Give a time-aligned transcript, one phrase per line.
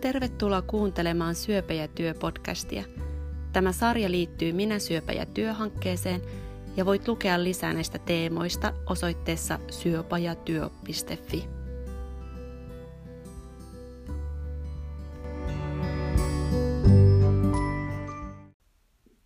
[0.00, 2.84] Tervetuloa kuuntelemaan Syöpä ja työ podcastia.
[3.52, 6.22] Tämä sarja liittyy Minä syöpä ja työ-hankkeeseen
[6.76, 11.44] ja voit lukea lisää näistä teemoista osoitteessa syöpäjatyö.fi.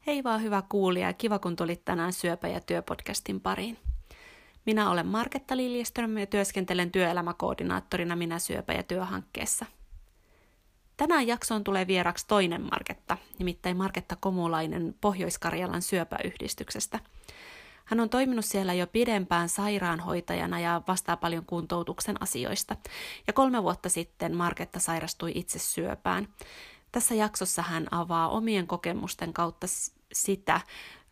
[0.07, 3.79] Hei vaan hyvä kuulija ja kiva kun tulit tänään Syöpä ja työ-podcastin pariin.
[4.67, 9.67] Minä olen Marketta Liljeström ja työskentelen työelämäkoordinaattorina Minä syöpä ja työhankkeessa–
[10.97, 17.01] Tänään jaksoon tulee vieraksi toinen Marketta, nimittäin Marketta Komulainen Pohjois-Karjalan syöpäyhdistyksestä.
[17.85, 22.77] Hän on toiminut siellä jo pidempään sairaanhoitajana ja vastaa paljon kuntoutuksen asioista.
[23.27, 26.29] Ja kolme vuotta sitten Marketta sairastui itse syöpään.
[26.93, 29.67] Tässä jaksossa hän avaa omien kokemusten kautta
[30.13, 30.61] sitä,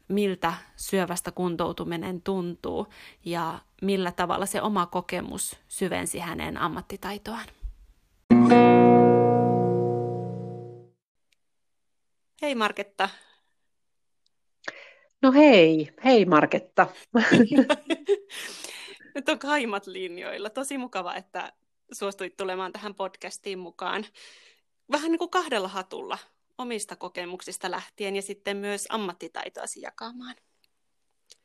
[0.09, 2.87] miltä syövästä kuntoutuminen tuntuu
[3.25, 7.47] ja millä tavalla se oma kokemus syvensi hänen ammattitaitoaan.
[12.43, 13.09] Hei Marketta.
[15.23, 16.87] No hei, hei Marketta.
[19.15, 20.51] Nyt on kaimat linjoilla.
[20.51, 21.53] Tosi mukava, että
[21.93, 24.05] suostuit tulemaan tähän podcastiin mukaan.
[24.91, 26.19] Vähän niin kuin kahdella hatulla
[26.59, 30.35] omista kokemuksista lähtien ja sitten myös ammattitaitoasi jakamaan.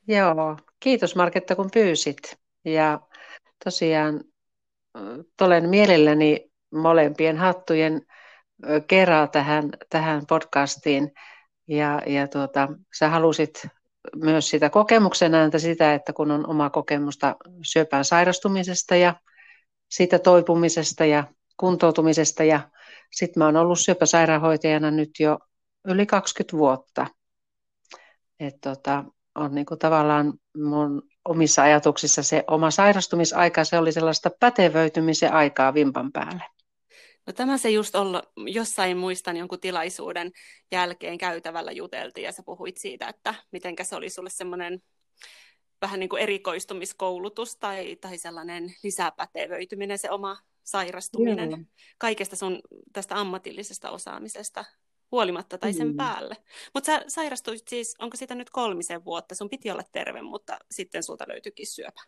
[0.07, 2.39] Joo, kiitos Marketta kun pyysit.
[2.65, 3.01] Ja
[3.63, 4.23] tosiaan
[5.41, 8.05] olen mielelläni molempien hattujen
[8.87, 11.11] kerää tähän, tähän podcastiin.
[11.67, 13.67] Ja, ja tuota, sä halusit
[14.15, 19.15] myös sitä kokemuksen ääntä sitä, että kun on oma kokemusta syöpään sairastumisesta ja
[19.89, 21.23] siitä toipumisesta ja
[21.57, 22.69] kuntoutumisesta ja
[23.11, 25.39] sitten mä oon ollut syöpäsairaanhoitajana nyt jo
[25.87, 27.07] yli 20 vuotta.
[28.39, 29.03] että tota,
[29.35, 36.11] on niinku tavallaan mun omissa ajatuksissa se oma sairastumisaika, se oli sellaista pätevöitymisen aikaa vimpan
[36.11, 36.43] päälle.
[37.27, 40.31] No tämä se just olla, jossain muistan jonkun tilaisuuden
[40.71, 44.81] jälkeen käytävällä juteltiin ja sä puhuit siitä, että miten se oli sulle semmoinen
[45.81, 51.59] vähän niin kuin erikoistumiskoulutus tai, tai sellainen lisäpätevöityminen, se oma sairastuminen Joo.
[51.97, 52.61] kaikesta sun
[52.93, 54.65] tästä ammatillisesta osaamisesta
[55.11, 55.97] huolimatta tai sen mm.
[55.97, 56.37] päälle.
[56.73, 61.03] Mutta sä sairastuit siis, onko sitä nyt kolmisen vuotta, sun piti olla terve, mutta sitten
[61.03, 62.01] sulta löytyikin syöpä.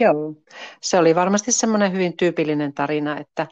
[0.00, 0.34] Joo,
[0.82, 3.46] se oli varmasti semmoinen hyvin tyypillinen tarina, että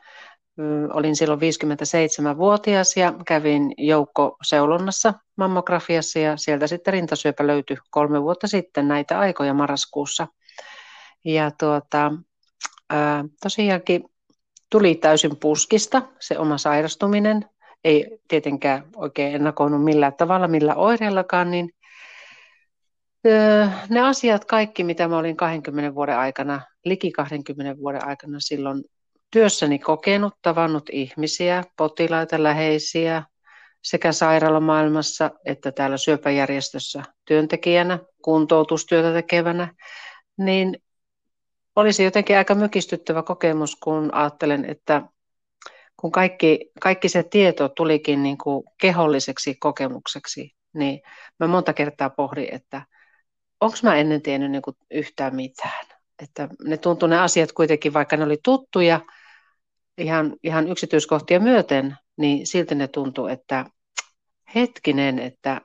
[0.93, 8.47] Olin silloin 57-vuotias ja kävin joukko seulonnassa mammografiassa ja sieltä sitten rintasyöpä löytyi kolme vuotta
[8.47, 10.27] sitten näitä aikoja marraskuussa.
[11.25, 12.13] Ja tuota,
[13.43, 14.05] tosiaankin
[14.71, 17.45] tuli täysin puskista se oma sairastuminen.
[17.85, 21.71] Ei tietenkään oikein ennakoinut millään tavalla, millä oireillakaan, niin
[23.89, 28.85] ne asiat kaikki, mitä mä olin 20 vuoden aikana, liki 20 vuoden aikana silloin
[29.31, 33.23] työssäni kokenut, tavannut ihmisiä, potilaita, läheisiä
[33.83, 39.75] sekä sairaalamaailmassa että täällä syöpäjärjestössä työntekijänä, kuntoutustyötä tekevänä,
[40.39, 40.77] niin
[41.77, 45.03] olisi jotenkin aika mykistyttävä kokemus, kun ajattelen, että
[45.97, 51.01] kun kaikki, kaikki se tieto tulikin niin kuin keholliseksi kokemukseksi, niin
[51.41, 52.83] mä monta kertaa pohdin, että
[53.61, 55.87] onko mä ennen tiennyt niin kuin yhtään mitään.
[56.23, 59.01] Että ne tuntui ne asiat kuitenkin, vaikka ne oli tuttuja,
[59.99, 63.65] ihan, ihan yksityiskohtia myöten, niin silti ne tuntuu, että
[64.55, 65.61] hetkinen, että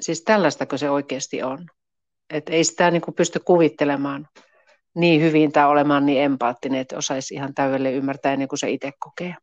[0.00, 1.66] siis tällaistako se oikeasti on.
[2.30, 4.28] Että ei sitä niin kuin pysty kuvittelemaan
[4.94, 8.92] niin hyvin tai olemaan niin empaattinen, että osaisi ihan täydelle ymmärtää ennen kuin se itse
[8.98, 9.34] kokee.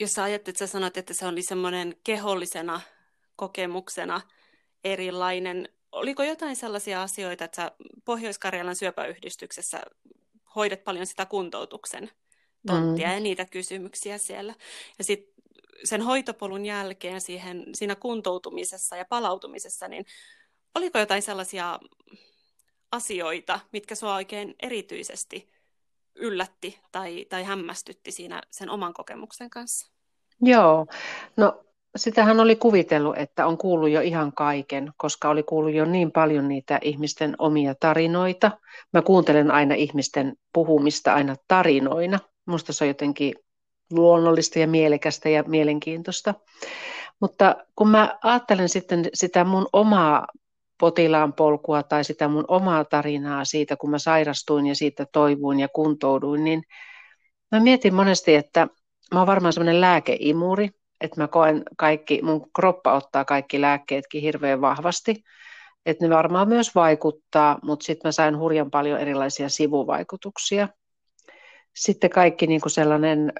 [0.00, 2.80] Jos sä ajattelet, sä sanoit, että se oli semmoinen kehollisena
[3.36, 4.20] kokemuksena
[4.84, 5.68] erilainen.
[5.92, 7.72] Oliko jotain sellaisia asioita, että sä
[8.04, 9.82] Pohjois-Karjalan syöpäyhdistyksessä
[10.56, 12.10] hoidat paljon sitä kuntoutuksen
[12.66, 13.14] tonttia mm.
[13.14, 14.54] ja niitä kysymyksiä siellä.
[14.98, 15.34] Ja sitten
[15.84, 20.06] sen hoitopolun jälkeen siihen, siinä kuntoutumisessa ja palautumisessa, niin
[20.74, 21.80] oliko jotain sellaisia
[22.92, 25.50] asioita, mitkä sua oikein erityisesti
[26.14, 29.92] yllätti tai, tai hämmästytti siinä sen oman kokemuksen kanssa?
[30.40, 30.86] Joo,
[31.36, 31.64] no
[31.96, 36.48] sitähän oli kuvitellut, että on kuullut jo ihan kaiken, koska oli kuullut jo niin paljon
[36.48, 38.50] niitä ihmisten omia tarinoita.
[38.92, 42.18] Mä kuuntelen aina ihmisten puhumista aina tarinoina.
[42.46, 43.34] Musta se on jotenkin
[43.92, 46.34] luonnollista ja mielekästä ja mielenkiintoista.
[47.20, 50.26] Mutta kun mä ajattelen sitten sitä mun omaa
[50.80, 55.68] potilaan polkua tai sitä mun omaa tarinaa siitä, kun mä sairastuin ja siitä toivuin ja
[55.68, 56.62] kuntouduin, niin
[57.52, 58.68] mä mietin monesti, että
[59.14, 60.70] mä oon varmaan semmoinen lääkeimuri,
[61.00, 65.24] että mä koen kaikki, mun kroppa ottaa kaikki lääkkeetkin hirveän vahvasti,
[65.86, 70.68] että ne varmaan myös vaikuttaa, mutta sitten mä sain hurjan paljon erilaisia sivuvaikutuksia.
[71.74, 73.32] sitten kaikki niin kuin sellainen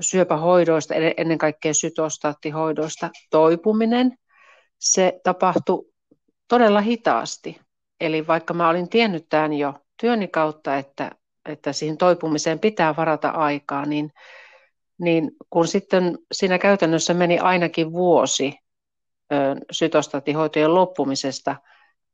[0.00, 4.18] syöpähoidoista, ennen kaikkea sytostaattihoidoista toipuminen,
[4.78, 5.86] se tapahtui
[6.48, 7.60] todella hitaasti.
[8.00, 11.10] Eli vaikka mä olin tiennyt tämän jo työni kautta, että,
[11.48, 14.10] että siihen toipumiseen pitää varata aikaa, niin,
[15.00, 18.54] niin kun sitten siinä käytännössä meni ainakin vuosi
[19.70, 21.56] sytostaattihoitojen loppumisesta–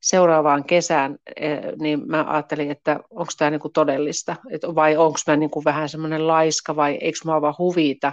[0.00, 5.37] seuraavaan kesään, eh, niin mä ajattelin, että onko tämä niinku todellista, Et vai onko mä
[5.37, 8.12] niinku vähän semmoinen laiska, vai eikö mä vaan huvita,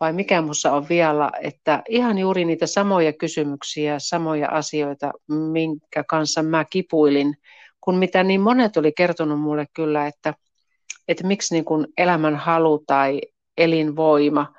[0.00, 6.42] vai mikä minussa on vielä, että ihan juuri niitä samoja kysymyksiä, samoja asioita, minkä kanssa
[6.42, 7.34] mä kipuilin,
[7.80, 10.34] kun mitä niin monet oli kertonut mulle kyllä, että,
[11.08, 13.20] että miksi niin kuin elämän halu tai
[13.56, 14.52] elinvoima–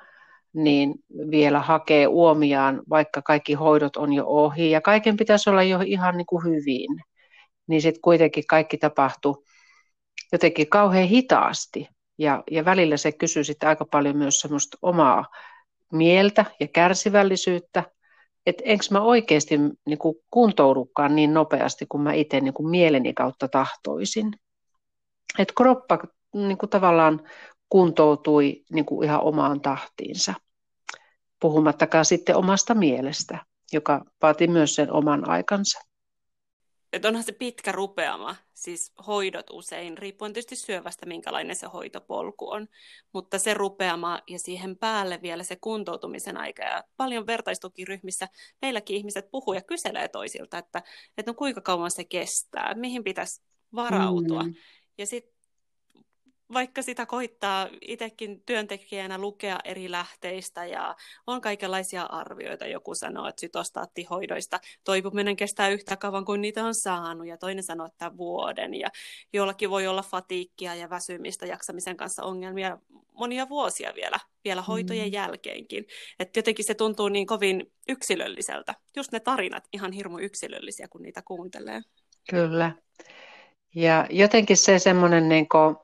[0.52, 0.94] niin
[1.30, 6.16] vielä hakee uomiaan, vaikka kaikki hoidot on jo ohi ja kaiken pitäisi olla jo ihan
[6.16, 7.02] niin kuin hyvin.
[7.66, 9.44] Niin sitten kuitenkin kaikki tapahtuu
[10.32, 11.88] jotenkin kauhean hitaasti.
[12.18, 15.24] Ja, ja välillä se kysyy sitten aika paljon myös semmoista omaa
[15.92, 17.84] mieltä ja kärsivällisyyttä,
[18.46, 23.14] että enkö mä oikeasti niin kuin kuntoudukaan niin nopeasti kuin mä itse niin kuin mieleni
[23.14, 24.32] kautta tahtoisin.
[25.38, 25.98] Että kroppa
[26.34, 27.20] niin kuin tavallaan
[27.68, 30.34] kuntoutui niin kuin ihan omaan tahtiinsa.
[31.40, 33.38] Puhumattakaan sitten omasta mielestä,
[33.72, 35.80] joka vaati myös sen oman aikansa.
[36.92, 42.68] Et onhan se pitkä rupeama, siis hoidot usein, riippuen tietysti syövästä, minkälainen se hoitopolku on,
[43.12, 48.28] mutta se rupeama ja siihen päälle vielä se kuntoutumisen aika ja paljon vertaistukiryhmissä
[48.62, 50.82] meilläkin ihmiset puhuu ja kyselee toisilta, että,
[51.18, 53.42] että no kuinka kauan se kestää, mihin pitäisi
[53.74, 54.42] varautua.
[54.42, 54.54] Mm.
[54.98, 55.37] Ja sitten
[56.52, 60.96] vaikka sitä koittaa itsekin työntekijänä lukea eri lähteistä ja
[61.26, 62.66] on kaikenlaisia arvioita.
[62.66, 67.86] Joku sanoo, että sytostaattihoidoista toipuminen kestää yhtä kauan kuin niitä on saanut ja toinen sanoo,
[67.86, 68.74] että vuoden.
[68.74, 68.88] Ja
[69.32, 72.78] jollakin voi olla fatiikkia ja väsymistä, jaksamisen kanssa ongelmia
[73.12, 75.12] monia vuosia vielä, vielä hoitojen mm.
[75.12, 75.86] jälkeenkin.
[76.18, 78.74] Että jotenkin se tuntuu niin kovin yksilölliseltä.
[78.96, 81.80] Just ne tarinat ihan hirmu yksilöllisiä, kun niitä kuuntelee.
[82.30, 82.72] Kyllä.
[83.74, 85.76] Ja jotenkin se semmoinen niin kuin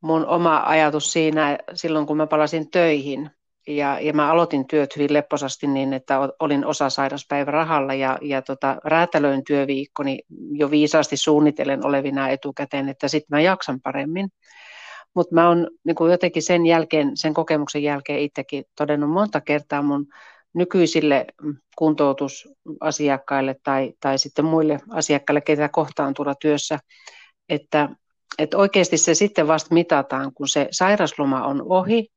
[0.00, 3.30] mun oma ajatus siinä silloin, kun mä palasin töihin.
[3.66, 8.76] Ja, ja mä aloitin työt hyvin lepposasti niin, että olin osa sairauspäivärahalla ja, ja tota,
[8.84, 10.18] räätälöin työviikkoni
[10.52, 14.28] jo viisaasti suunnitellen olevina etukäteen, että sitten mä jaksan paremmin.
[15.14, 20.06] Mutta mä oon niin jotenkin sen jälkeen, sen kokemuksen jälkeen itsekin todennut monta kertaa mun
[20.54, 21.26] nykyisille
[21.78, 26.78] kuntoutusasiakkaille tai, tai sitten muille asiakkaille, ketä kohtaan tulla työssä,
[27.48, 27.88] että
[28.38, 32.08] että oikeasti se sitten vasta mitataan, kun se sairasloma on ohi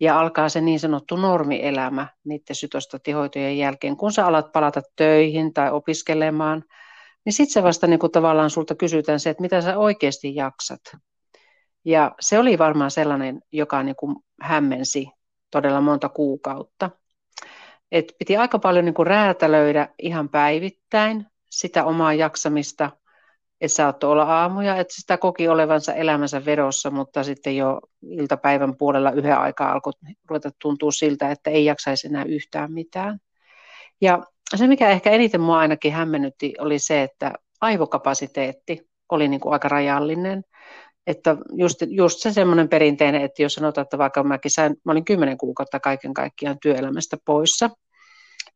[0.00, 3.96] ja alkaa se niin sanottu normielämä niiden sytostatihoitojen jälkeen.
[3.96, 6.64] Kun sä alat palata töihin tai opiskelemaan,
[7.24, 10.80] niin sitten se vasta niin tavallaan sulta kysytään se, että mitä sä oikeasti jaksat.
[11.84, 15.08] Ja se oli varmaan sellainen, joka niin kuin hämmensi
[15.50, 16.90] todella monta kuukautta.
[17.92, 22.90] Et piti aika paljon niin kuin räätälöidä ihan päivittäin sitä omaa jaksamista–
[23.60, 27.80] että saattoi olla aamuja, että sitä koki olevansa elämänsä vedossa, mutta sitten jo
[28.10, 29.92] iltapäivän puolella yhden aikaa alkoi
[30.28, 33.18] ruveta tuntua siltä, että ei jaksaisi enää yhtään mitään.
[34.00, 34.22] Ja
[34.56, 39.68] se, mikä ehkä eniten mua ainakin hämmennytti, oli se, että aivokapasiteetti oli niin kuin aika
[39.68, 40.44] rajallinen.
[41.06, 45.04] Että just, just se semmoinen perinteinen, että jos sanotaan, että vaikka mäkin sain, mä olin
[45.04, 47.70] kymmenen kuukautta kaiken kaikkiaan työelämästä poissa,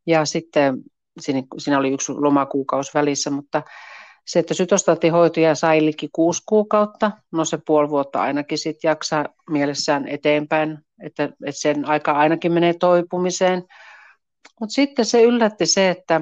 [0.07, 0.77] ja sitten
[1.19, 3.61] siinä, siinä oli yksi lomakuukausi välissä, mutta
[4.25, 10.07] se, että sytostaattihoitoja sai liki kuusi kuukautta, no se puoli vuotta ainakin sitten jaksaa mielessään
[10.07, 13.63] eteenpäin, että, että sen aika ainakin menee toipumiseen.
[14.59, 16.21] Mutta sitten se yllätti se, että,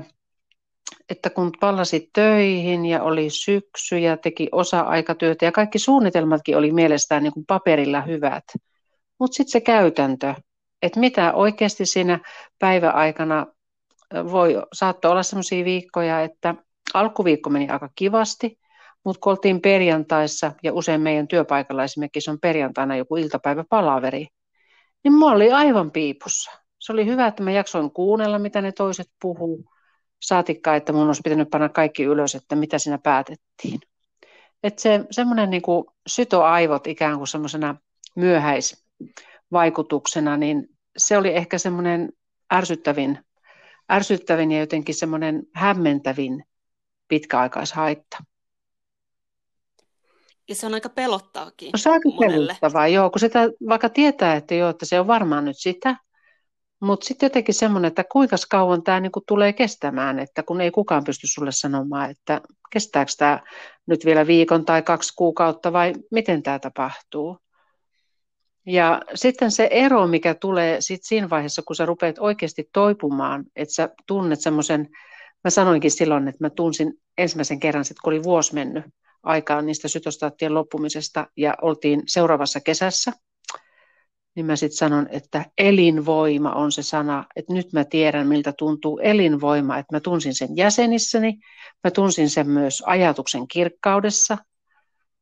[1.09, 7.23] että kun palasi töihin ja oli syksy ja teki osa-aikatyötä ja kaikki suunnitelmatkin oli mielestään
[7.23, 8.43] niin kuin paperilla hyvät,
[9.19, 10.33] mutta sitten se käytäntö,
[10.81, 12.19] että mitä oikeasti siinä
[12.59, 13.47] päiväaikana
[14.31, 16.55] voi, saattoi olla sellaisia viikkoja, että
[16.93, 18.59] alkuviikko meni aika kivasti,
[19.05, 24.27] mutta kun oltiin perjantaissa, ja usein meidän työpaikalla esimerkiksi on perjantaina joku iltapäiväpalaveri,
[25.03, 26.51] niin mä oli aivan piipussa.
[26.79, 29.65] Se oli hyvä, että mä jaksoin kuunnella, mitä ne toiset puhuu.
[30.21, 33.79] Saatikka, että mun olisi pitänyt panna kaikki ylös, että mitä siinä päätettiin.
[34.63, 35.61] Että se semmoinen niin
[36.07, 37.75] sytoaivot ikään kuin semmoisena
[38.15, 42.09] myöhäisvaikutuksena, niin se oli ehkä semmoinen
[42.53, 43.19] ärsyttävin,
[43.91, 46.43] ärsyttävin ja jotenkin semmoinen hämmentävin
[47.09, 48.17] pitkäaikaishaitta.
[50.49, 53.39] Ja se on aika pelottaakin no, se on aika pelottavaa, joo, kun sitä
[53.69, 55.95] vaikka tietää, että joo, että se on varmaan nyt sitä,
[56.81, 61.03] mutta sitten jotenkin semmoinen, että kuinka kauan tämä niinku tulee kestämään, että kun ei kukaan
[61.03, 63.39] pysty sulle sanomaan, että kestääkö tämä
[63.85, 67.37] nyt vielä viikon tai kaksi kuukautta vai miten tämä tapahtuu.
[68.65, 73.73] Ja sitten se ero, mikä tulee sit siinä vaiheessa, kun sä rupeat oikeasti toipumaan, että
[73.73, 74.89] sä tunnet semmoisen,
[75.43, 78.85] mä sanoinkin silloin, että mä tunsin ensimmäisen kerran, sit, kun oli vuosi mennyt
[79.23, 83.13] aikaan niistä sytostaattien loppumisesta ja oltiin seuraavassa kesässä,
[84.35, 88.99] niin mä sitten sanon, että elinvoima on se sana, että nyt mä tiedän, miltä tuntuu
[88.99, 91.39] elinvoima, että mä tunsin sen jäsenissäni,
[91.83, 94.37] mä tunsin sen myös ajatuksen kirkkaudessa,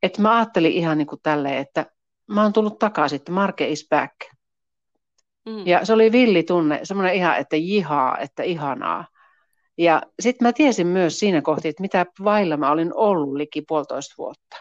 [0.03, 1.85] että mä ajattelin ihan niin kuin tälleen, että
[2.27, 4.13] mä oon tullut takaisin, että Marke is back.
[5.45, 5.67] Mm.
[5.67, 9.05] Ja se oli villi tunne, semmoinen ihan, että jihaa, että ihanaa.
[9.77, 14.15] Ja sitten mä tiesin myös siinä kohti, että mitä vailla mä olin ollut liki puolitoista
[14.17, 14.57] vuotta.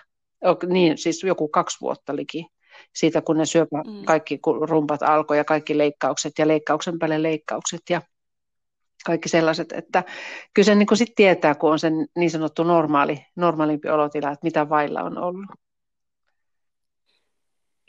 [0.66, 2.46] Niin, siis joku kaksi vuotta liki
[2.94, 4.04] siitä, kun ne syöpä mm.
[4.04, 8.02] kaikki rumpat alkoi ja kaikki leikkaukset ja leikkauksen päälle leikkaukset ja
[9.06, 10.04] kaikki sellaiset, että
[10.54, 14.68] kyllä se niin sit tietää, kun on sen niin sanottu normaali, normaalimpi olotila, että mitä
[14.68, 15.46] vailla on ollut.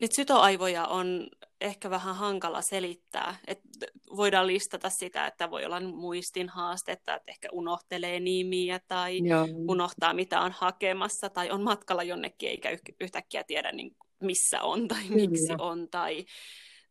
[0.01, 1.27] Nyt sytoaivoja on
[1.61, 3.35] ehkä vähän hankala selittää.
[3.47, 3.69] että
[4.15, 9.47] voidaan listata sitä, että voi olla muistin haastetta, että ehkä unohtelee nimiä tai Joo.
[9.67, 15.03] unohtaa mitä on hakemassa tai on matkalla jonnekin eikä yhtäkkiä tiedä niin missä on tai
[15.09, 15.63] miksi Kyllä.
[15.63, 16.25] on tai,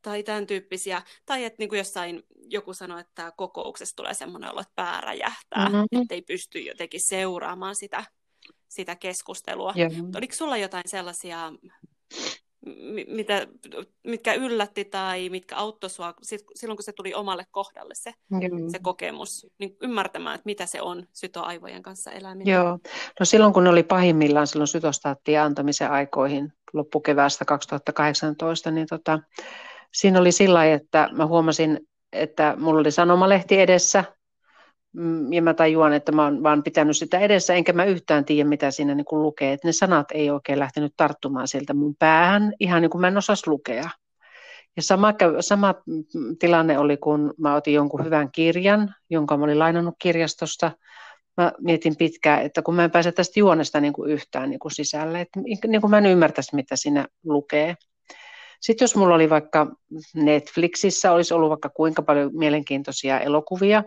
[0.03, 1.03] tai tämän tyyppisiä.
[1.27, 5.69] Tai että niin kuin jossain joku sanoi, että kokouksessa tulee semmoinen olo, että pää räjähtää,
[5.69, 6.03] mm-hmm.
[6.03, 8.05] että ei pysty jotenkin seuraamaan sitä,
[8.69, 9.75] sitä keskustelua.
[10.17, 11.53] Oliko sulla jotain sellaisia
[13.09, 13.47] mitä,
[14.05, 16.15] mitkä yllätti tai mitkä auttoi sinua
[16.55, 18.41] silloin, kun se tuli omalle kohdalle se, mm.
[18.69, 22.55] se kokemus, niin ymmärtämään, että mitä se on sytoaivojen kanssa eläminen.
[22.55, 22.79] Joo,
[23.21, 29.21] no silloin kun ne oli pahimmillaan silloin sytostaattien antamisen aikoihin loppukeväästä 2018, niin tota,
[29.93, 31.81] siinä oli sillä että mä huomasin,
[32.13, 34.05] että mulla oli sanomalehti edessä,
[35.31, 38.71] ja mä tajuan, että mä oon vaan pitänyt sitä edessä, enkä mä yhtään tiedä, mitä
[38.71, 39.53] siinä niin kuin lukee.
[39.53, 43.17] Että ne sanat ei oikein lähtenyt tarttumaan sieltä mun päähän, ihan niin kuin mä en
[43.17, 43.91] osas lukea.
[44.77, 45.75] Ja sama, sama
[46.39, 50.73] tilanne oli, kun mä otin jonkun hyvän kirjan, jonka mä olin lainannut kirjastosta.
[51.37, 54.73] Mä mietin pitkään, että kun mä en pääse tästä juonesta niin kuin yhtään niin kuin
[54.73, 57.75] sisälle, että niin kuin mä en ymmärtäisi, mitä siinä lukee.
[58.61, 59.67] Sitten jos mulla oli vaikka
[60.15, 63.85] Netflixissä, olisi ollut vaikka kuinka paljon mielenkiintoisia elokuvia,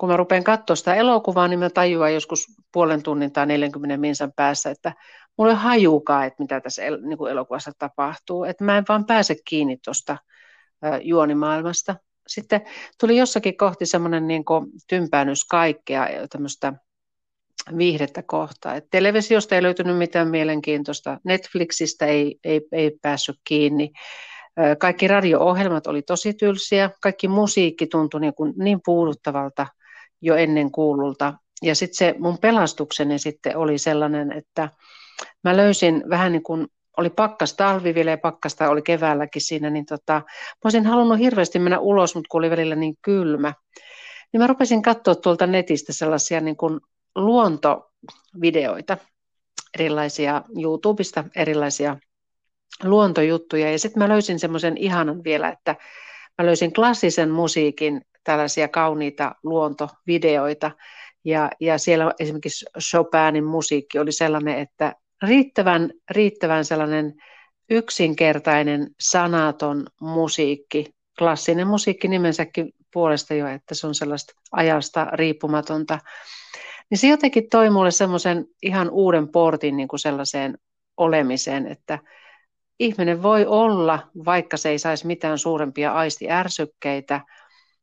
[0.00, 4.32] kun mä rupean katsoa sitä elokuvaa, niin mä tajuan joskus puolen tunnin tai 40 minsan
[4.36, 4.92] päässä, että
[5.38, 8.44] mulla ei hajukaan, että mitä tässä el- niin elokuvassa tapahtuu.
[8.44, 10.16] Että mä en vaan pääse kiinni tuosta
[11.02, 11.96] juonimaailmasta.
[12.26, 12.60] Sitten
[13.00, 14.44] tuli jossakin kohti semmoinen niin
[14.88, 16.72] tympäännys kaikkea tämmöistä
[17.78, 18.76] viihdettä kohtaan.
[18.76, 23.90] Et televisiosta ei löytynyt mitään mielenkiintoista, Netflixistä ei, ei, ei päässyt kiinni.
[24.78, 29.66] Kaikki radio-ohjelmat oli tosi tylsiä, kaikki musiikki tuntui niin, kuin niin puuduttavalta–
[30.20, 31.34] jo ennen kuululta.
[31.62, 34.68] Ja sitten se mun pelastukseni sitten oli sellainen, että
[35.44, 39.86] mä löysin vähän niin kuin, oli pakkas talvi vielä ja pakkasta oli keväälläkin siinä, niin
[39.86, 43.54] tota, mä olisin halunnut hirveästi mennä ulos, mutta kun oli välillä niin kylmä.
[44.32, 46.80] Niin mä rupesin katsoa tuolta netistä sellaisia niin kuin
[47.14, 48.98] luontovideoita,
[49.74, 51.96] erilaisia YouTubesta, erilaisia
[52.84, 53.72] luontojuttuja.
[53.72, 55.76] Ja sitten mä löysin semmoisen ihanan vielä, että
[56.38, 60.70] mä löysin klassisen musiikin tällaisia kauniita luontovideoita.
[61.24, 67.14] Ja, ja siellä esimerkiksi Chopinin musiikki oli sellainen, että riittävän, riittävän sellainen
[67.70, 70.86] yksinkertainen, sanaton musiikki,
[71.18, 75.98] klassinen musiikki nimensäkin puolesta jo, että se on sellaista ajasta riippumatonta,
[76.90, 80.58] niin se jotenkin toi mulle semmoisen ihan uuden portin niin kuin sellaiseen
[80.96, 81.98] olemiseen, että
[82.78, 87.20] ihminen voi olla, vaikka se ei saisi mitään suurempia aistiärsykkeitä,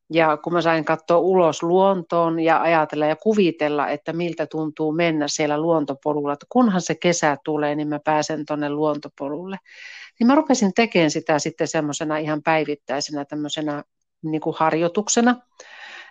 [0.09, 5.27] ja kun mä sain katsoa ulos luontoon ja ajatella ja kuvitella, että miltä tuntuu mennä
[5.27, 9.57] siellä luontopolulla, että kunhan se kesä tulee, niin mä pääsen tuonne luontopolulle.
[10.19, 13.83] Niin mä rupesin tekemään sitä sitten semmoisena ihan päivittäisenä tämmöisenä
[14.21, 15.35] niin kuin harjoituksena.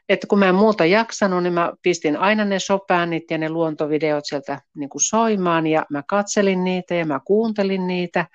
[0.09, 4.25] Että kun mä en muuta jaksanut, niin mä pistin aina ne sopäänit ja ne luontovideot
[4.27, 8.27] sieltä niin kuin soimaan ja mä katselin niitä ja mä kuuntelin niitä.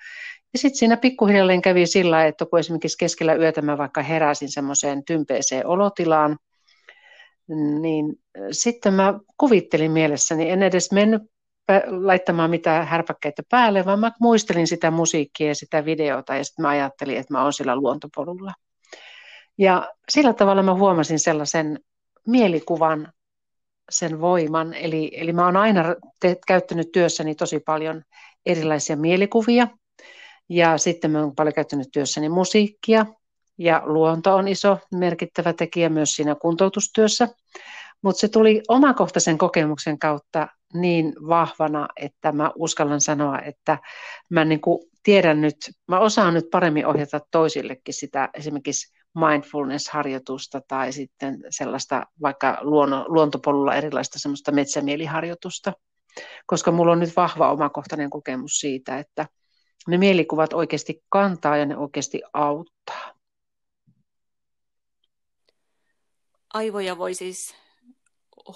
[0.52, 5.04] Ja sitten siinä pikkuhiljalleen kävi sillä, että kun esimerkiksi keskellä yötä mä vaikka heräsin semmoiseen
[5.04, 6.38] tympeeseen olotilaan,
[7.80, 8.14] niin
[8.50, 11.22] sitten mä kuvittelin mielessäni, en edes mennyt
[11.86, 16.68] laittamaan mitään härpäkkeitä päälle, vaan mä muistelin sitä musiikkia ja sitä videota ja sitten mä
[16.68, 18.52] ajattelin, että mä oon sillä luontopolulla.
[19.58, 21.80] Ja sillä tavalla mä huomasin sellaisen
[22.26, 23.12] mielikuvan,
[23.90, 24.74] sen voiman.
[24.74, 25.84] Eli, eli mä oon aina
[26.20, 28.02] te- käyttänyt työssäni tosi paljon
[28.46, 29.68] erilaisia mielikuvia–
[30.48, 33.06] ja sitten mä olen paljon käyttänyt työssäni musiikkia
[33.58, 37.28] ja luonto on iso merkittävä tekijä myös siinä kuntoutustyössä.
[38.02, 43.78] Mutta se tuli omakohtaisen kokemuksen kautta niin vahvana, että mä uskallan sanoa, että
[44.30, 45.56] mä niin kuin tiedän nyt,
[45.88, 53.74] mä osaan nyt paremmin ohjata toisillekin sitä esimerkiksi mindfulness-harjoitusta tai sitten sellaista vaikka luonno, luontopolulla
[53.74, 55.72] erilaista semmoista metsämieliharjoitusta,
[56.46, 59.26] koska mulla on nyt vahva omakohtainen kokemus siitä, että
[59.88, 63.12] ne mielikuvat oikeasti kantaa ja ne oikeasti auttaa.
[66.54, 67.54] Aivoja voi siis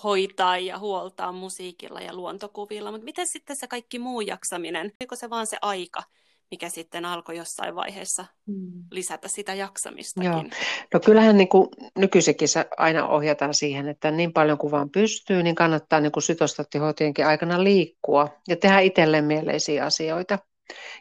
[0.04, 5.30] hoitaa ja huoltaa musiikilla ja luontokuvilla, mutta miten sitten se kaikki muu jaksaminen, oliko se
[5.30, 6.02] vaan se aika,
[6.50, 8.72] mikä sitten alkoi jossain vaiheessa mm.
[8.90, 10.30] lisätä sitä jaksamistakin?
[10.30, 10.44] Joo.
[10.94, 11.68] No kyllähän niin kuin
[11.98, 17.26] nykyisinkin aina ohjataan siihen, että niin paljon kuin vaan pystyy, niin kannattaa niin kuin sytostattihoitojenkin
[17.26, 20.38] aikana liikkua ja tehdä itselleen mieleisiä asioita.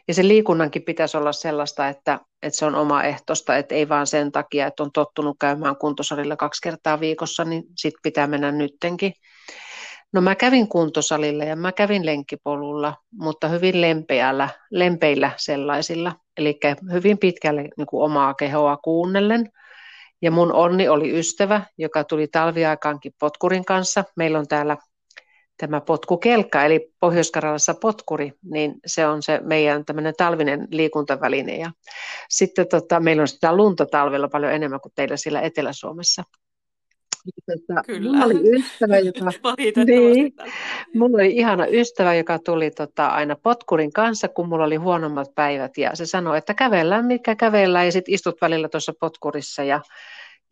[0.08, 4.32] Ja se liikunnankin pitäisi olla sellaista, että, että se on omaehtoista, että ei vaan sen
[4.32, 9.12] takia, että on tottunut käymään kuntosalilla kaksi kertaa viikossa, niin sitten pitää mennä nyttenkin.
[10.12, 16.60] No mä kävin kuntosalilla ja mä kävin lenkkipolulla, mutta hyvin lempeällä, lempeillä sellaisilla, eli
[16.92, 19.50] hyvin pitkälle niin kuin omaa kehoa kuunnellen.
[20.22, 24.04] Ja mun onni oli ystävä, joka tuli talviaikaankin potkurin kanssa.
[24.16, 24.76] Meillä on täällä
[25.56, 31.56] tämä potkukelkka, eli Pohjois-Karjalassa potkuri, niin se on se meidän tämmöinen talvinen liikuntaväline.
[31.56, 31.70] Ja
[32.28, 36.22] sitten tota, meillä on sitä lunta talvella paljon enemmän kuin teillä siellä Etelä-Suomessa.
[37.46, 38.10] Tota, Kyllä.
[38.12, 39.24] Mulla oli ystävä, joka...
[39.86, 40.32] niin,
[40.94, 45.78] mulla oli ihana ystävä, joka tuli tota, aina potkurin kanssa, kun mulla oli huonommat päivät.
[45.78, 49.64] Ja se sanoi, että kävellään, mikä kävellään, ja sitten istut välillä tuossa potkurissa.
[49.64, 49.80] Ja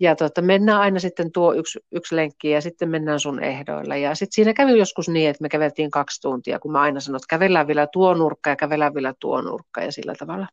[0.00, 3.96] ja tota, mennään aina sitten tuo yksi, yksi lenkki ja sitten mennään sun ehdoilla.
[3.96, 7.16] Ja sitten siinä kävi joskus niin, että me käveltiin kaksi tuntia, kun mä aina sanoin,
[7.16, 10.46] että kävellään vielä tuo nurkka ja kävellään vielä tuo nurkka ja sillä tavalla.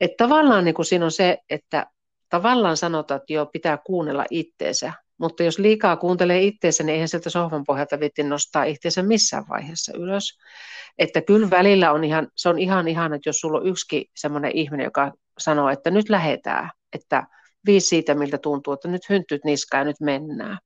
[0.00, 1.86] Että tavallaan niin kuin siinä on se, että
[2.28, 7.30] tavallaan sanotaan, että joo, pitää kuunnella itteensä, mutta jos liikaa kuuntelee itteensä, niin eihän sieltä
[7.30, 10.38] sohvan pohjalta vitti nostaa itseensä missään vaiheessa ylös.
[10.98, 14.50] Että kyllä välillä on ihan, se on ihan ihana, että jos sulla on yksi semmoinen
[14.54, 17.26] ihminen, joka sanoo, että nyt lähetään, että
[17.66, 20.58] viisi siitä, miltä tuntuu, että nyt hynttyt niskaan ja nyt mennään.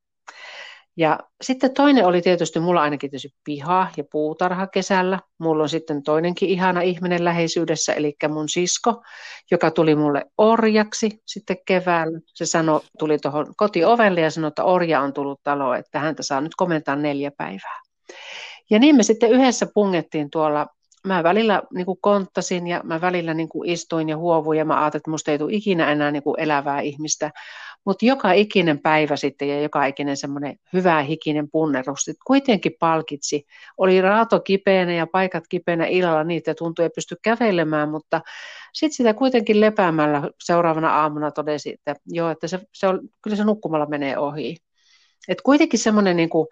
[0.96, 5.18] Ja sitten toinen oli tietysti, mulla ainakin tietysti piha ja puutarha kesällä.
[5.38, 9.02] Mulla on sitten toinenkin ihana ihminen läheisyydessä, eli mun sisko,
[9.50, 12.20] joka tuli mulle orjaksi sitten keväällä.
[12.34, 16.40] Se sanoi, tuli tuohon kotiovelle ja sanoi, että orja on tullut taloon, että häntä saa
[16.40, 17.80] nyt komentaa neljä päivää.
[18.70, 20.66] Ja niin me sitten yhdessä pungettiin tuolla
[21.06, 24.80] mä välillä niin kuin konttasin ja mä välillä niin kuin istuin ja huovuin ja mä
[24.80, 27.30] ajattelin, että musta ei tule ikinä enää niin kuin elävää ihmistä.
[27.84, 33.46] Mutta joka ikinen päivä sitten ja joka ikinen semmoinen hyvä hikinen punnerus kuitenkin palkitsi.
[33.78, 38.20] Oli raato kipeänä ja paikat kipeänä illalla, niitä tuntui ei pysty kävelemään, mutta
[38.72, 43.44] sitten sitä kuitenkin lepäämällä seuraavana aamuna todesi, että joo, että se, se on, kyllä se
[43.44, 44.56] nukkumalla menee ohi.
[45.28, 46.46] Et kuitenkin semmoinen niin kuin,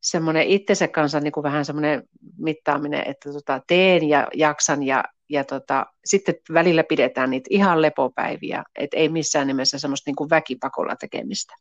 [0.00, 2.02] semmoinen itsensä kanssa niin kuin vähän semmoinen
[2.38, 8.64] mittaaminen, että tota, teen ja jaksan ja, ja tota, sitten välillä pidetään niitä ihan lepopäiviä,
[8.78, 11.54] että ei missään nimessä semmoista niin kuin väkipakolla tekemistä.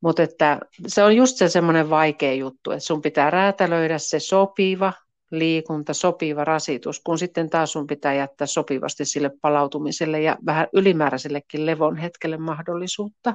[0.00, 4.92] Mutta että se on just se semmoinen vaikea juttu, että sun pitää räätälöidä se sopiva
[5.30, 11.66] liikunta, sopiva rasitus, kun sitten taas sun pitää jättää sopivasti sille palautumiselle ja vähän ylimääräisellekin
[11.66, 13.34] levon hetkelle mahdollisuutta.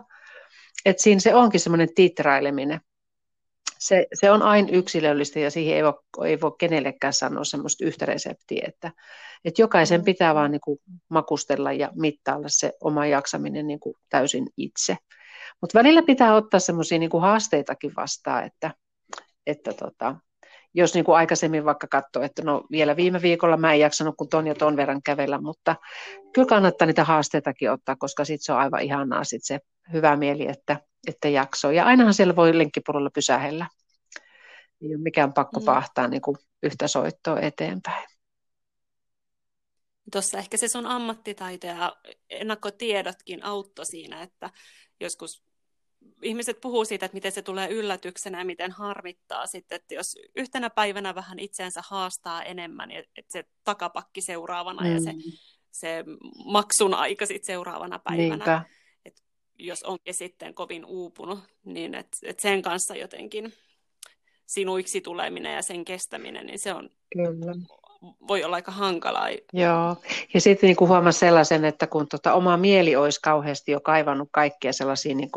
[0.85, 2.79] Et siinä se onkin semmoinen titraileminen
[3.79, 5.93] se, se on aina yksilöllistä ja siihen ei voi,
[6.25, 8.91] ei voi kenellekään sanoa semmoista yhtä reseptiä, että,
[9.45, 14.47] että jokaisen pitää vaan niin kuin makustella ja mittailla se oma jaksaminen niin kuin täysin
[14.57, 14.97] itse.
[15.61, 18.71] Mutta välillä pitää ottaa semmoisia niin haasteitakin vastaan, että,
[19.47, 20.15] että tota,
[20.73, 24.29] jos niin kuin aikaisemmin vaikka katsoo, että no vielä viime viikolla mä en jaksanut kuin
[24.29, 25.75] ton ja ton verran kävellä, mutta
[26.33, 29.59] kyllä kannattaa niitä haasteitakin ottaa, koska sitten se on aivan ihanaa sit se
[29.93, 31.75] hyvä mieli, että, että jaksoi.
[31.75, 33.67] Ja ainahan siellä voi lenkkipolulla pysähellä.
[34.81, 35.65] Ei ole mikään pakko mm.
[35.65, 38.07] pahtaa niin kuin yhtä soittoa eteenpäin.
[40.11, 41.97] Tuossa ehkä se sun ammattitaito ja
[42.29, 44.49] ennakkotiedotkin auttoi siinä, että
[44.99, 45.43] joskus
[46.21, 50.69] ihmiset puhuu siitä, että miten se tulee yllätyksenä ja miten harmittaa sitten, että jos yhtenä
[50.69, 54.93] päivänä vähän itseensä haastaa enemmän, että se takapakki seuraavana mm.
[54.93, 55.19] ja se, mm.
[55.71, 56.03] se
[56.45, 58.35] maksun aika sitten seuraavana päivänä.
[58.35, 58.65] Niinpä
[59.59, 63.53] jos onkin sitten kovin uupunut, niin että et sen kanssa jotenkin
[64.45, 67.55] sinuiksi tuleminen ja sen kestäminen, niin se on, Kyllä.
[68.27, 69.29] voi olla aika hankalaa.
[69.53, 69.95] Joo,
[70.33, 74.73] ja sitten niin huomasi sellaisen, että kun tota oma mieli olisi kauheasti jo kaivannut kaikkia
[74.73, 75.29] sellaisia niin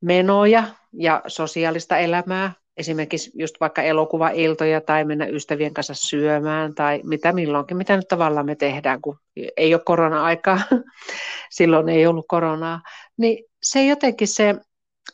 [0.00, 7.32] menoja ja sosiaalista elämää, esimerkiksi just vaikka elokuvailtoja tai mennä ystävien kanssa syömään tai mitä
[7.32, 9.18] milloinkin, mitä nyt tavallaan me tehdään, kun
[9.56, 10.60] ei ole korona-aikaa,
[11.50, 12.80] silloin ei ollut koronaa,
[13.16, 14.54] niin se jotenkin se,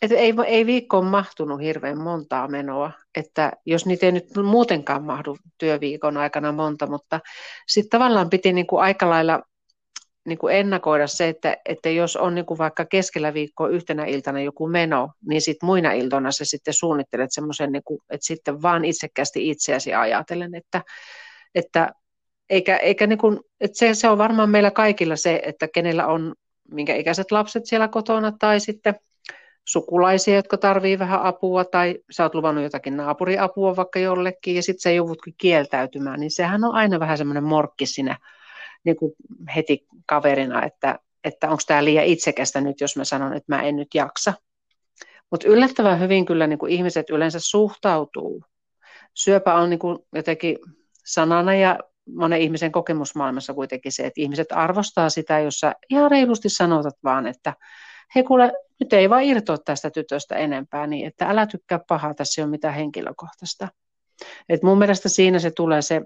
[0.02, 5.36] että ei, ei viikkoon mahtunut hirveän montaa menoa, että jos niitä ei nyt muutenkaan mahdu
[5.58, 7.20] työviikon aikana monta, mutta
[7.68, 9.42] sitten tavallaan piti niin kuin aika lailla
[10.28, 14.40] niin kuin ennakoida se, että, että jos on niin kuin vaikka keskellä viikkoa yhtenä iltana
[14.40, 18.84] joku meno, niin sitten muina iltoina se sitten suunnittelet semmoisen, niin kuin, että sitten vaan
[18.84, 20.82] itsekästi itseäsi ajatellen, että,
[21.54, 21.92] että
[22.50, 26.34] eikä, eikä niin kuin, että se, se on varmaan meillä kaikilla se, että kenellä on
[26.70, 28.94] minkä ikäiset lapset siellä kotona tai sitten
[29.68, 34.80] sukulaisia, jotka tarvii vähän apua tai sä oot luvannut jotakin naapuriapua vaikka jollekin ja sitten
[34.80, 38.16] sä joudutkin kieltäytymään, niin sehän on aina vähän semmoinen morkki siinä
[38.84, 39.12] niin kuin
[39.56, 43.76] heti kaverina, että, että onko tämä liian itsekästä nyt, jos mä sanon, että mä en
[43.76, 44.32] nyt jaksa.
[45.30, 48.44] Mutta yllättävän hyvin kyllä niin kuin ihmiset yleensä suhtautuu.
[49.14, 50.58] Syöpä on niin kuin jotenkin
[51.04, 51.78] sanana ja
[52.14, 57.54] monen ihmisen kokemusmaailmassa kuitenkin se, että ihmiset arvostaa sitä, jossa ihan reilusti sanotat vaan, että
[58.14, 62.40] he kuule, nyt ei vaan irtoa tästä tytöstä enempää, niin että älä tykkää pahaa, tässä
[62.40, 63.68] ei ole mitään henkilökohtaista.
[64.48, 66.02] Et mun mielestä siinä se tulee se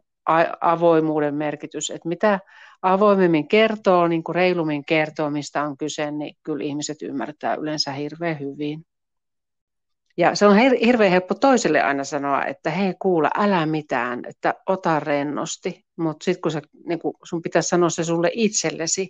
[0.61, 2.41] avoimuuden merkitys, että mitä
[2.83, 8.41] avoimemmin kertoo, niin kuin reilummin kertoo, mistä on kyse, niin kyllä ihmiset ymmärtää yleensä hirveän
[8.41, 8.87] hyvin.
[10.17, 15.01] Ja se on hirveän helppo toiselle aina sanoa, että hei kuule, älä mitään, että ota
[15.01, 15.85] rennosti.
[15.97, 19.09] Mutta sitten kun sä, niin kun sun pitäisi sanoa se sulle itsellesi,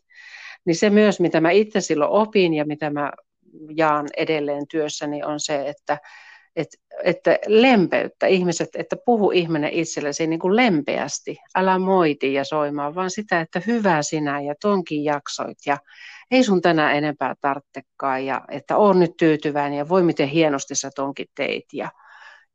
[0.64, 3.12] niin se myös, mitä mä itse silloin opin ja mitä mä
[3.76, 5.98] jaan edelleen työssäni, on se, että,
[6.56, 12.94] että, että lempeyttä ihmiset, että puhu ihminen itsellesi niin kuin lempeästi, älä moiti ja soimaa,
[12.94, 15.78] vaan sitä, että hyvä sinä ja tonkin jaksoit ja
[16.30, 20.90] ei sun tänään enempää tarttekaan ja että on nyt tyytyväinen ja voi miten hienosti sä
[20.94, 21.90] tonkin teit ja,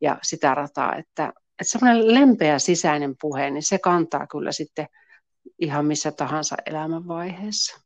[0.01, 4.88] ja sitä rataa, että, että semmoinen lempeä sisäinen puhe, niin se kantaa kyllä sitten
[5.60, 7.81] ihan missä tahansa elämänvaiheessa.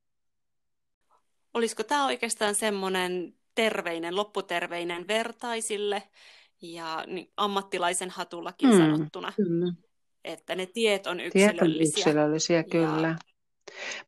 [1.54, 6.04] Olisiko tämä oikeastaan semmoinen terveinen, lopputerveinen vertaisille
[6.62, 9.74] ja niin ammattilaisen hatullakin mm, sanottuna, kyllä.
[10.24, 11.62] että ne tiet on yksilöllisiä.
[11.62, 13.08] Tiet on yksilöllisiä, kyllä.
[13.08, 13.16] Ja...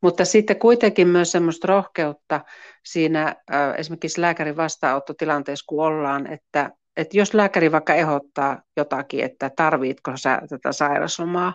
[0.01, 2.41] Mutta sitten kuitenkin myös semmoista rohkeutta
[2.85, 9.51] siinä äh, esimerkiksi lääkärin vastaanottotilanteessa, kun ollaan, että, että jos lääkäri vaikka ehdottaa jotakin, että
[9.55, 11.53] tarvitko sä tätä sairaslomaa,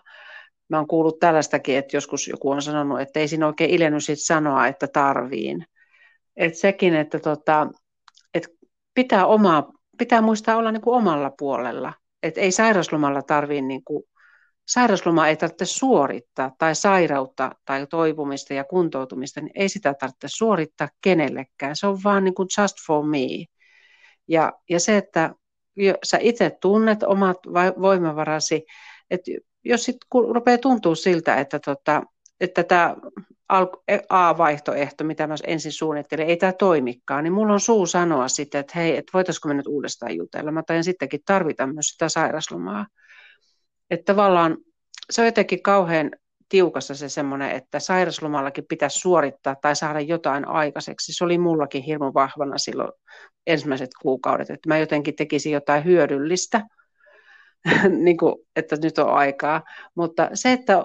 [0.69, 4.19] mä oon kuullut tällaistakin, että joskus joku on sanonut, että ei siinä oikein iljennyt sit
[4.23, 5.65] sanoa, että tarviin.
[6.39, 7.69] Et sekin, että tota,
[8.35, 8.49] et
[8.95, 11.93] pitää, omaa, pitää muistaa olla niin kuin omalla puolella.
[12.23, 14.05] Et ei sairaslomalla tarvitse, niin kuin,
[14.69, 20.89] sairasloma ei tarvitse suorittaa, tai sairautta tai toipumista ja kuntoutumista, niin ei sitä tarvitse suorittaa
[21.01, 21.77] kenellekään.
[21.77, 23.45] Se on vaan niin kuin just for me.
[24.29, 25.35] Ja, ja se, että
[26.05, 27.37] sä itse tunnet omat
[27.81, 28.65] voimavarasi,
[29.11, 29.31] että
[29.65, 32.03] jos sitten rupeaa tuntua siltä, että, tota,
[32.41, 32.97] että tämä
[34.09, 38.73] A-vaihtoehto, mitä mä ensin suunnittelin, ei tämä toimikaan, niin mulla on suu sanoa sitten, että
[38.77, 40.53] hei, että voitaisiko me nyt uudestaan jutella.
[40.53, 42.87] Mä tain sittenkin tarvita myös sitä sairaslomaa.
[43.91, 44.57] Että tavallaan
[45.11, 46.11] se on jotenkin kauhean
[46.49, 51.13] tiukassa se semmoinen, että sairaslomallakin pitäisi suorittaa tai saada jotain aikaiseksi.
[51.13, 52.93] Se oli mullakin hirmu vahvana silloin
[53.47, 56.63] ensimmäiset kuukaudet, että mä jotenkin tekisin jotain hyödyllistä,
[58.05, 59.63] niin kuin, että nyt on aikaa.
[59.95, 60.85] Mutta se, että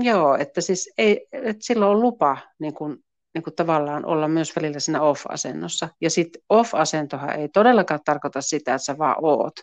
[0.00, 2.96] Joo, että siis ei, että silloin on lupa niin kuin,
[3.34, 5.88] niin kuin tavallaan olla myös välillä siinä off-asennossa.
[6.00, 9.54] Ja sitten off-asentohan ei todellakaan tarkoita sitä, että sä vaan oot.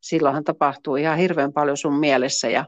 [0.00, 2.64] Silloinhan tapahtuu ihan hirveän paljon sun mielessä ja,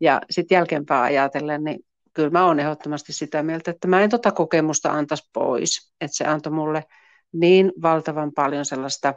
[0.00, 1.80] ja sitten jälkeenpäin ajatellen, niin
[2.12, 5.92] kyllä mä oon ehdottomasti sitä mieltä, että mä en tota kokemusta antaisi pois.
[6.00, 6.84] Että se antoi mulle
[7.32, 9.14] niin valtavan paljon sellaista,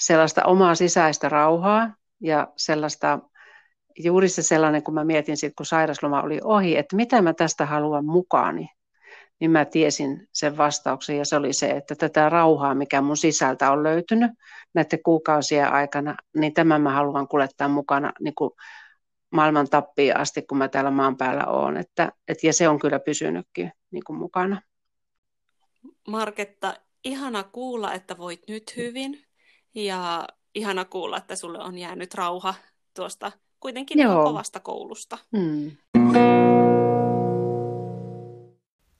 [0.00, 3.18] sellaista omaa sisäistä rauhaa ja sellaista
[4.04, 7.66] juuri se sellainen, kun mä mietin sitten, kun sairasloma oli ohi, että mitä mä tästä
[7.66, 8.68] haluan mukaani,
[9.40, 13.72] niin mä tiesin sen vastauksen ja se oli se, että tätä rauhaa, mikä mun sisältä
[13.72, 14.30] on löytynyt
[14.74, 18.50] näiden kuukausien aikana, niin tämän mä haluan kuljettaa mukana niin kuin
[19.30, 21.76] maailman tappiin asti, kun mä täällä maan päällä oon.
[21.76, 24.62] Että, et, ja se on kyllä pysynytkin niin kuin mukana.
[26.08, 29.24] Marketta, ihana kuulla, että voit nyt hyvin
[29.74, 32.54] ja ihana kuulla, että sulle on jäänyt rauha
[32.96, 34.24] tuosta kuitenkin Joo.
[34.24, 35.18] kovasta koulusta.
[35.30, 35.70] Mm.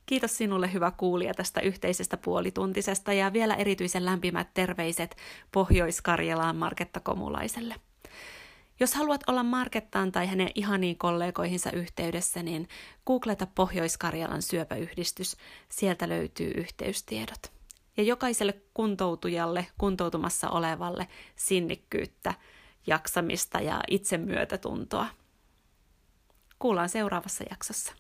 [0.07, 5.17] Kiitos sinulle hyvä kuulija tästä yhteisestä puolituntisesta ja vielä erityisen lämpimät terveiset
[5.53, 7.75] Pohjois-Karjalaan Marketta Komulaiselle.
[8.81, 12.69] Jos haluat olla Markettaan tai hänen ihaniin kollegoihinsa yhteydessä, niin
[13.07, 15.37] googleta Pohjois-Karjalan syöpäyhdistys.
[15.69, 17.53] Sieltä löytyy yhteystiedot.
[17.97, 22.35] Ja jokaiselle kuntoutujalle, kuntoutumassa olevalle sinnikkyyttä–
[22.87, 25.07] jaksamista ja itsemyötätuntoa.
[26.59, 28.00] Kuullaan seuraavassa jaksossa.